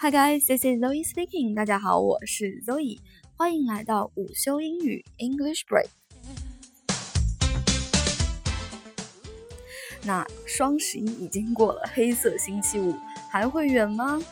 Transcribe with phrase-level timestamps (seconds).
[0.00, 1.54] Hi guys, this is Zoe speaking.
[1.56, 3.00] 大家好，我是 Zoe，
[3.36, 5.88] 欢迎来到午休英语 English Break。
[10.04, 12.94] 那双十一已经过了，黑色星期五
[13.28, 14.22] 还会远吗？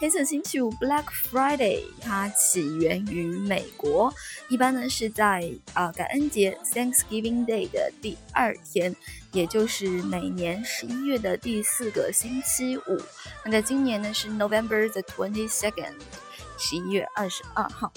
[0.00, 4.14] 黑色星期五 （Black Friday） 它起源于美国，
[4.48, 8.94] 一般呢是在啊感恩节 （Thanksgiving Day） 的第二天，
[9.32, 13.02] 也就是每年十一月的第四个星期五。
[13.44, 15.94] 那在今年呢是 November the twenty second，
[16.56, 17.92] 十一月二十二号。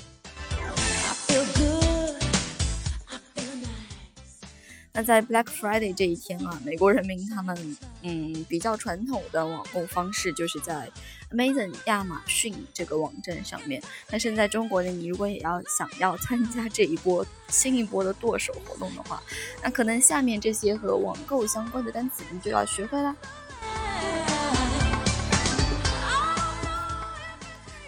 [5.03, 10.89] 在 Black Friday 这一天啊，美国人民他们嗯比较传统的网购方式就是在
[11.31, 13.81] Amazon 亚马逊这个网站上面。
[14.09, 19.21] 但是在中国呢，你如果也要想要参加这一波新一波的剁手活动的话，
[19.63, 23.15] 那可能下面这些和网购相关的单词你就要学会啦。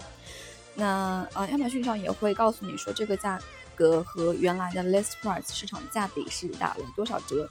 [0.74, 3.40] 那呃，亚马逊上也会告诉你说，这个价
[3.76, 7.48] 格和原来的 list price 市场价比是打了多少折。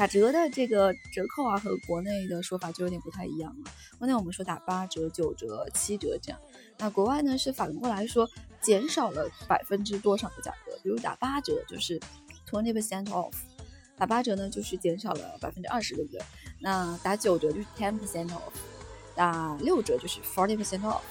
[0.00, 3.70] 打折的这个折扣啊，和国内的说法就有点不太一样了。
[3.98, 6.40] 国内我们说打八折、九折、七折这样，
[6.78, 8.26] 那国外呢是反过来说
[8.62, 10.72] 减少了百分之多少的价格。
[10.82, 12.00] 比如打八折就是
[12.48, 13.34] twenty percent off，
[13.94, 16.22] 打八折呢就是减少了百分之二十，对不对？
[16.60, 18.54] 那打九折就是 ten percent off，
[19.14, 21.02] 打六折就是 forty percent off。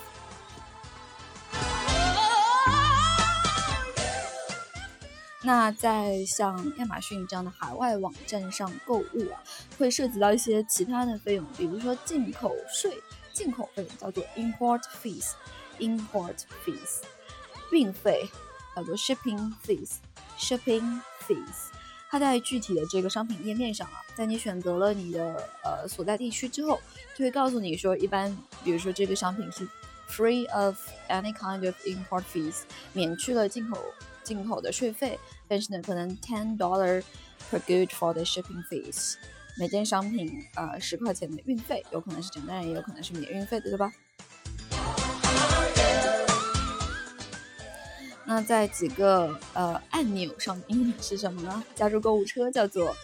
[5.42, 9.42] 那在像亚马逊这样的海外网站上购物啊，
[9.78, 13.02] 会涉及到一些其他的费用，比如说进口税，
[13.32, 16.36] 进口费叫做 import fees，import
[16.66, 17.02] fees，
[17.72, 18.30] 运费
[18.76, 21.70] 叫做 shipping fees，shipping fees。
[22.10, 26.82] 它在具体的这个商品页面上啊，在你选择了你的呃所在地区之后，
[27.16, 29.66] 就会告诉你说，一般比如说这个商品是
[30.10, 30.76] free of
[31.08, 33.78] any kind of import fees，免去了进口
[34.24, 37.04] 进口的税费，但是呢，可能 ten dollar
[37.52, 39.16] per good for the shipping fees，
[39.58, 43.92] 每件商品呃十块钱的运费，有可能是整单，也有可能是免运费的，对吧？
[48.26, 51.64] 那在几个呃按钮上面 是什么呢？
[51.74, 52.96] 加入购物车叫做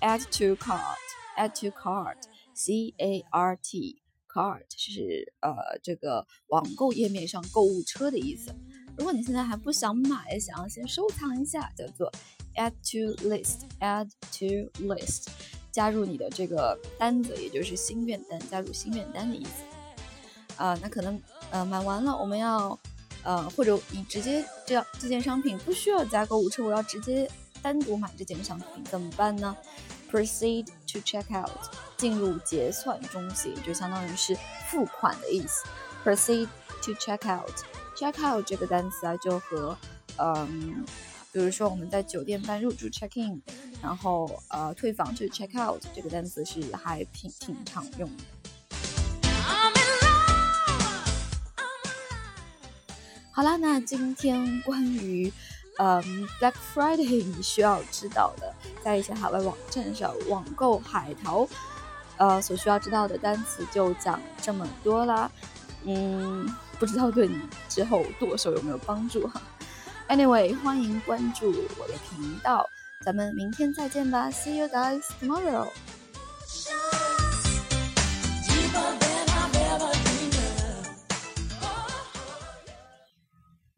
[0.00, 8.54] add to cart，add to cart，c a r t，cart 是呃这个网购页面上购物车的意思。
[8.98, 12.12] 如果你现在还不想买，想要先收藏一下，叫做
[12.56, 15.28] add to list，add to list，
[15.72, 19.62] 加入你的这个单子，也就是心愿单，加入心愿单的意思。
[20.56, 21.18] 啊，那可能
[21.50, 22.78] 呃买完了，我们要。
[23.24, 27.28] 呃，或者你直接这样这件商品不需要加购物车，我要直接
[27.60, 29.54] 单独买这件商品怎么办呢
[30.10, 31.50] ？Proceed to check out，
[31.96, 34.36] 进入结算中心，就相当于是
[34.68, 35.66] 付款的意思。
[36.04, 36.48] Proceed
[36.82, 39.76] to check out，check out 这个单词啊，就和
[40.16, 40.84] 嗯，
[41.32, 43.42] 比如说我们在酒店办入住 check in，
[43.82, 48.24] 然后呃退房就 check out 这个单词是还挺挺常用的。
[53.30, 55.32] 好啦，那今天关于
[55.78, 58.54] 嗯，Black Friday 你需要知道的，
[58.84, 61.48] 在一些海外网站上网购海淘，
[62.16, 65.30] 呃，所需要知道的单词就讲这么多啦。
[65.84, 69.40] 嗯，不知道对你之后剁手有没有帮助哈
[70.08, 71.46] ？Anyway，欢迎关注
[71.78, 72.68] 我的频道，
[73.04, 75.68] 咱们明天再见吧，See you guys tomorrow。